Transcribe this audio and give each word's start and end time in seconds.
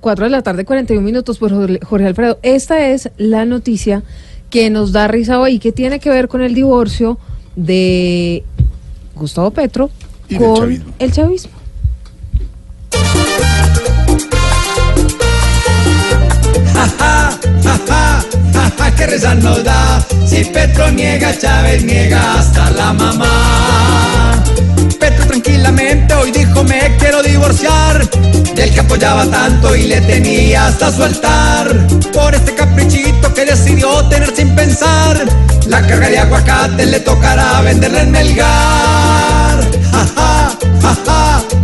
4 0.00 0.24
de 0.24 0.30
la 0.30 0.42
tarde, 0.42 0.64
41 0.64 1.02
minutos 1.02 1.38
por 1.38 1.50
Jorge 1.50 1.80
Jorge 1.84 2.06
Alfredo. 2.06 2.38
Esta 2.42 2.88
es 2.88 3.10
la 3.16 3.44
noticia 3.44 4.02
que 4.50 4.70
nos 4.70 4.92
da 4.92 5.08
risa 5.08 5.38
hoy, 5.38 5.58
que 5.58 5.72
tiene 5.72 6.00
que 6.00 6.10
ver 6.10 6.28
con 6.28 6.42
el 6.42 6.54
divorcio 6.54 7.18
de 7.56 8.44
Gustavo 9.14 9.50
Petro 9.50 9.90
Y 10.28 10.36
con 10.36 10.56
chavismo. 10.56 10.92
el 10.98 11.12
chavismo. 11.12 11.60
que 18.96 19.06
risa 19.06 19.34
nos 19.34 19.64
da 19.64 20.04
si 20.26 20.44
Petro 20.44 20.90
niega, 20.90 21.36
Chávez 21.38 21.82
niega 21.84 22.38
hasta 22.38 22.70
la 22.70 22.92
mamá. 22.92 24.09
Apoyaba 28.80 29.26
tanto 29.26 29.74
y 29.76 29.84
le 29.84 30.00
tenía 30.02 30.66
hasta 30.66 30.92
su 30.92 31.02
altar 31.02 31.86
por 32.12 32.34
este 32.34 32.54
caprichito 32.54 33.32
que 33.32 33.44
decidió 33.44 34.04
tener 34.08 34.34
sin 34.34 34.54
pensar. 34.54 35.24
La 35.66 35.80
carga 35.86 36.08
de 36.08 36.18
aguacate 36.18 36.86
le 36.86 37.00
tocará 37.00 37.60
venderla 37.62 38.02
en 38.02 38.10
Melgar. 38.10 39.60
Ja, 39.92 40.06
ja, 40.16 40.56
ja, 40.82 40.94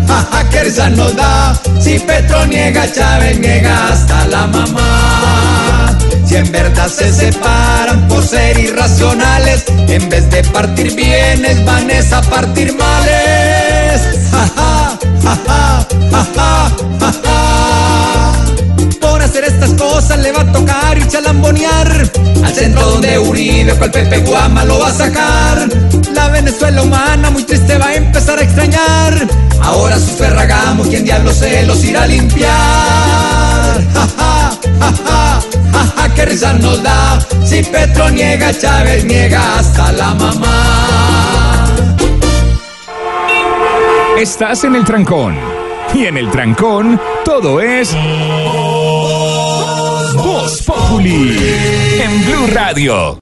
ja, 0.08 0.28
ja, 0.30 0.50
que 0.50 0.64
risa 0.64 0.88
nos 0.90 1.14
da 1.16 1.56
si 1.86 2.00
Petro 2.00 2.44
niega, 2.46 2.90
Chávez 2.92 3.38
niega 3.38 3.88
hasta 3.92 4.26
la 4.26 4.46
mamá. 4.48 5.96
Si 6.26 6.34
en 6.34 6.50
verdad 6.50 6.88
se 6.88 7.12
separan 7.12 8.08
por 8.08 8.26
ser 8.26 8.58
irracionales, 8.58 9.64
en 9.86 10.08
vez 10.08 10.28
de 10.30 10.42
partir 10.42 10.94
bienes 10.96 11.64
van 11.64 11.88
a 11.90 12.20
partir 12.22 12.74
males. 12.74 13.15
Le 20.14 20.30
va 20.30 20.42
a 20.42 20.52
tocar 20.52 20.96
irse 20.96 21.16
a 21.16 21.20
lambonear 21.20 22.10
al 22.44 22.54
centro 22.54 22.90
donde 22.90 23.18
Uribe 23.18 23.74
cual 23.74 23.90
Pepe 23.90 24.18
Guama 24.18 24.64
lo 24.64 24.78
va 24.78 24.88
a 24.88 24.92
sacar. 24.92 25.68
La 26.12 26.28
Venezuela 26.28 26.82
humana 26.82 27.30
muy 27.30 27.42
triste 27.42 27.76
va 27.76 27.86
a 27.86 27.94
empezar 27.94 28.38
a 28.38 28.42
extrañar. 28.42 29.26
Ahora 29.60 29.98
sus 29.98 30.12
ferragamos, 30.12 30.86
quien 30.86 31.04
diablo 31.04 31.32
se 31.32 31.66
los 31.66 31.82
irá 31.84 32.04
a 32.04 32.06
limpiar. 32.06 32.50
Ja, 33.94 34.06
ja, 34.16 34.58
ja, 35.72 35.92
ja, 35.96 36.14
qué 36.14 36.24
risa 36.26 36.52
nos 36.52 36.82
da. 36.82 37.18
Si 37.44 37.62
Petro 37.64 38.08
niega, 38.10 38.56
Chávez 38.56 39.04
niega 39.04 39.58
hasta 39.58 39.92
la 39.92 40.14
mamá. 40.14 41.66
Estás 44.18 44.64
en 44.64 44.76
el 44.76 44.84
trancón. 44.84 45.36
Y 45.94 46.06
en 46.06 46.16
el 46.16 46.30
trancón, 46.30 47.00
todo 47.24 47.60
es. 47.60 47.94
En 51.08 52.24
Blue 52.24 52.52
Radio. 52.52 53.14